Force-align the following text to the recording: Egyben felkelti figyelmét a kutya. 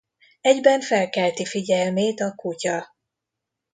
Egyben 0.41 0.81
felkelti 0.81 1.45
figyelmét 1.45 2.19
a 2.21 2.35
kutya. 2.35 2.95